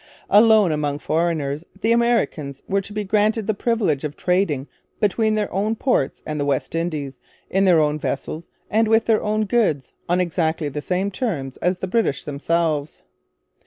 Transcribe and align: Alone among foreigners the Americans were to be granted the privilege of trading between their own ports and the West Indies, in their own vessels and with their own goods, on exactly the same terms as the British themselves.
Alone 0.31 0.71
among 0.71 0.97
foreigners 0.97 1.63
the 1.79 1.91
Americans 1.91 2.63
were 2.67 2.81
to 2.81 2.91
be 2.91 3.03
granted 3.03 3.45
the 3.45 3.53
privilege 3.53 4.03
of 4.03 4.17
trading 4.17 4.65
between 4.99 5.35
their 5.35 5.53
own 5.53 5.75
ports 5.75 6.23
and 6.25 6.39
the 6.39 6.45
West 6.45 6.73
Indies, 6.73 7.19
in 7.51 7.65
their 7.65 7.79
own 7.79 7.99
vessels 7.99 8.49
and 8.71 8.87
with 8.87 9.05
their 9.05 9.21
own 9.21 9.45
goods, 9.45 9.93
on 10.09 10.19
exactly 10.19 10.69
the 10.69 10.81
same 10.81 11.11
terms 11.11 11.57
as 11.57 11.77
the 11.77 11.87
British 11.87 12.23
themselves. 12.23 13.03